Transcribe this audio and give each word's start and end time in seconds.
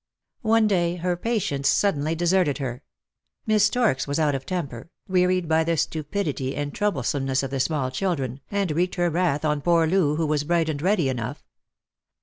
One 0.41 0.65
day 0.65 0.95
her 0.95 1.15
patience 1.15 1.69
suddenly 1.69 2.15
deserted 2.15 2.57
her. 2.57 2.81
Miss 3.45 3.65
Storks 3.65 4.07
was 4.07 4.17
out 4.19 4.33
of 4.33 4.47
temper, 4.47 4.89
wearied 5.07 5.47
by 5.47 5.63
the 5.63 5.77
stupidity 5.77 6.55
and 6.55 6.73
troublesome 6.73 7.25
ness 7.25 7.43
of 7.43 7.51
the 7.51 7.59
small 7.59 7.91
children, 7.91 8.39
and 8.49 8.71
wreaked 8.71 8.95
her 8.95 9.11
wrath 9.11 9.45
on 9.45 9.61
poor 9.61 9.85
Loo, 9.85 10.15
who 10.15 10.25
was 10.25 10.43
bright 10.43 10.69
and 10.69 10.81
ready 10.81 11.07
enough. 11.07 11.43